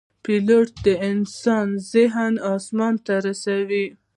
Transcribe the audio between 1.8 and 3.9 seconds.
ذهن آسمان ته رسوي.